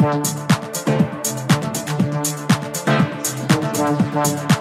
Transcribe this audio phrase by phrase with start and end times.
[0.00, 0.26] Thank
[4.52, 4.57] you.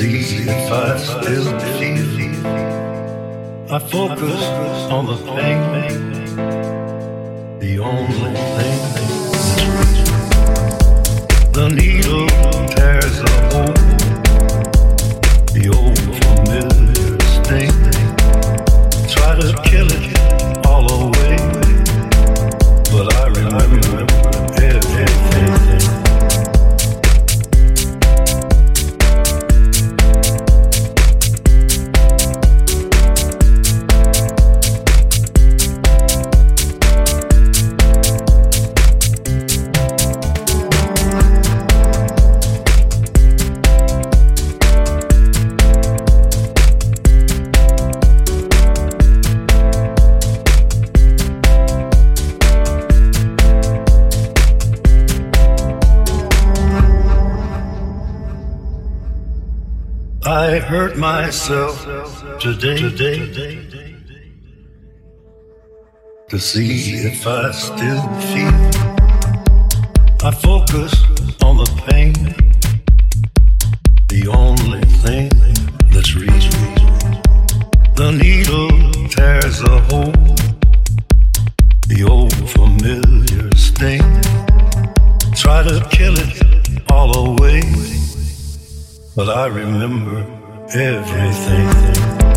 [0.00, 1.44] See if I still
[1.76, 2.10] feel.
[3.70, 4.42] I focus
[4.96, 5.60] on the pain,
[7.58, 8.80] the only thing.
[11.52, 12.09] The needle
[66.30, 68.54] to see if I still feel.
[70.22, 70.92] I focus
[71.42, 72.14] on the pain,
[74.08, 75.28] the only thing
[75.92, 76.50] that's real.
[77.94, 78.70] The needle
[79.08, 80.12] tears a hole,
[81.88, 84.02] the old familiar sting.
[85.34, 87.62] Try to kill it all away
[89.16, 90.24] but I remember
[90.72, 92.29] everything.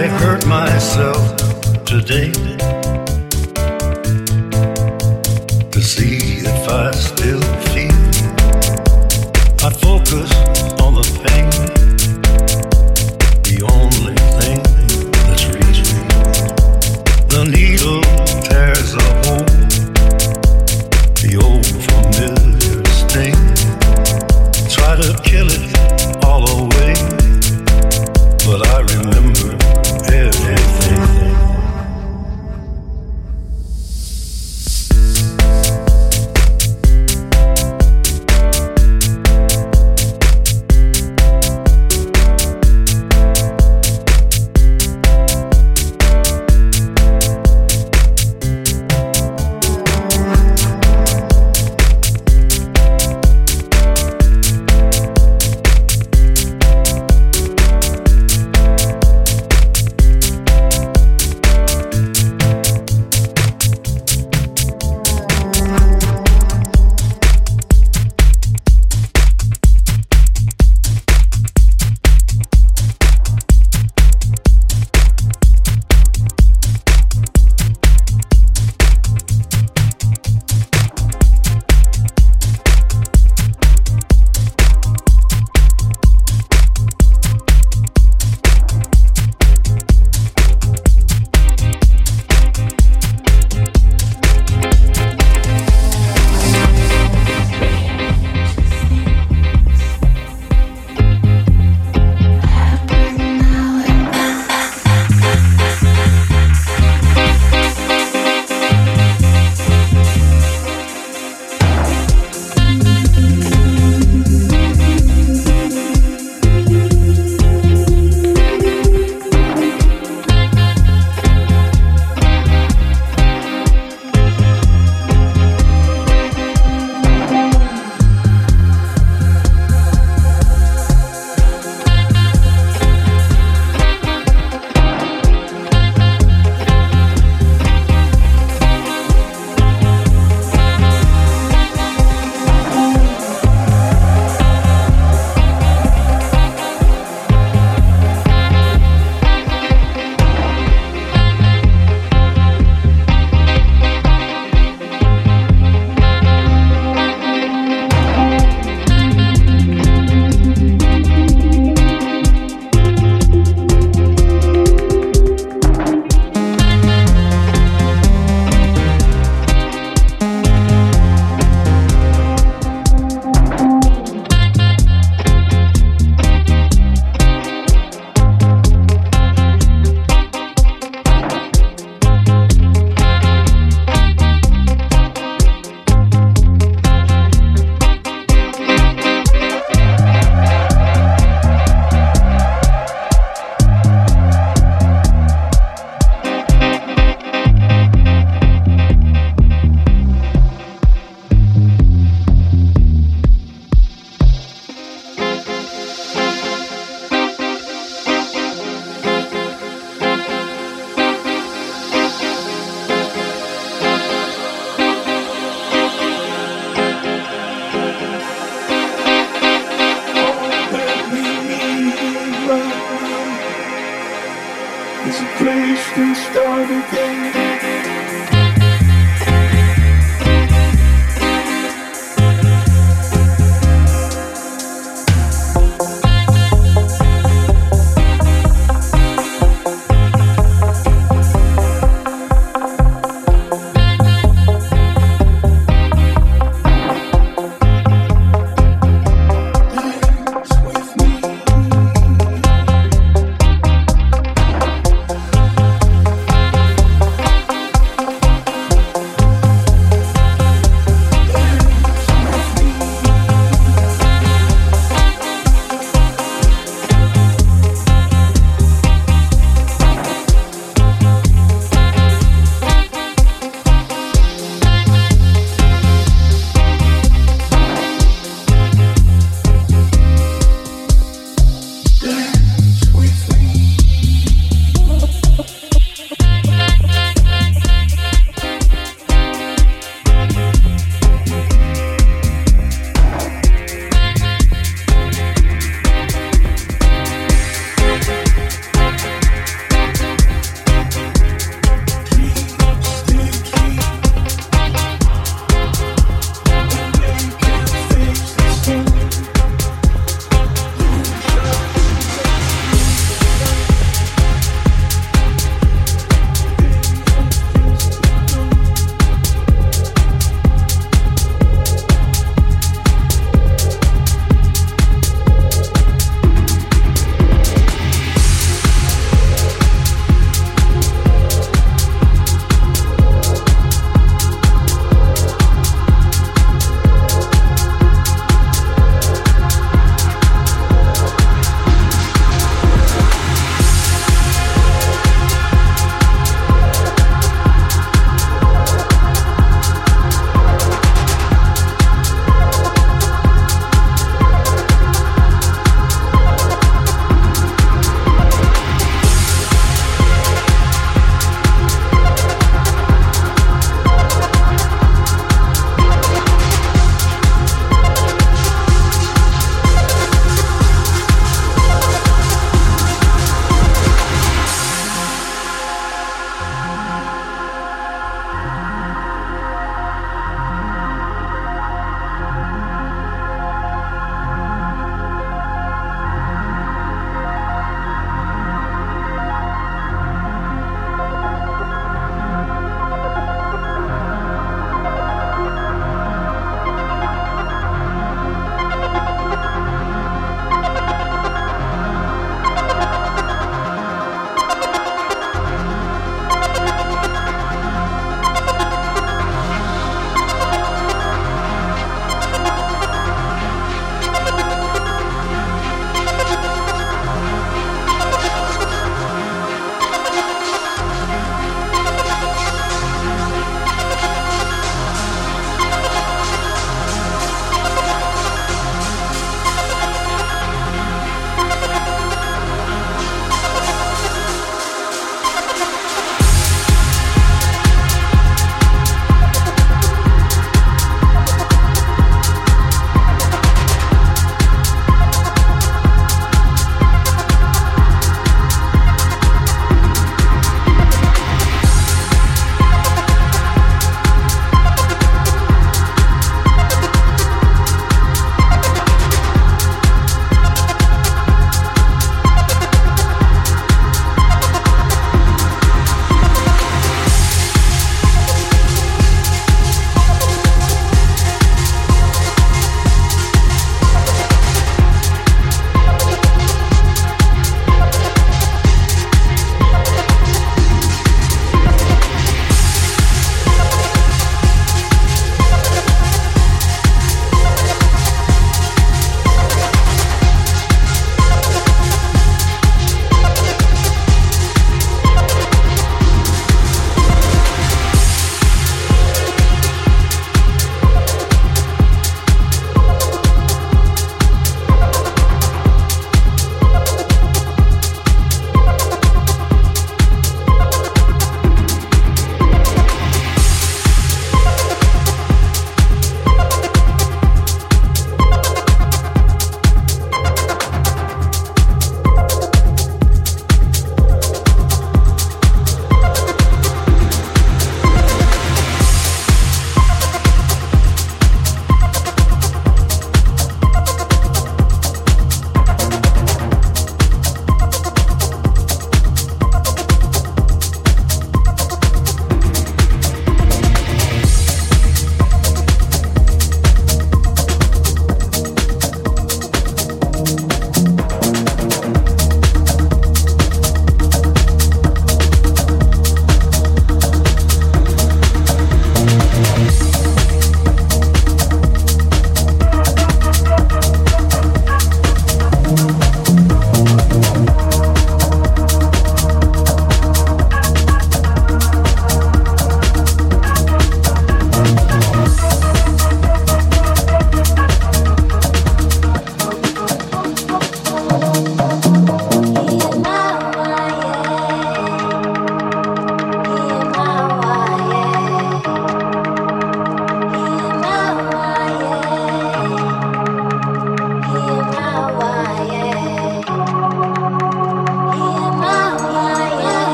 [0.00, 1.36] I hurt myself
[1.84, 2.32] today
[5.72, 8.00] to see if I still feel.
[9.62, 10.32] I focus
[10.80, 11.50] on the pain,
[13.44, 14.62] the only thing
[15.26, 15.84] that's real.
[17.28, 18.19] The needle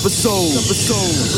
[0.00, 0.54] episode.
[0.54, 1.37] Episode.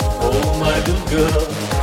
[0.00, 1.77] Oh, my little girl.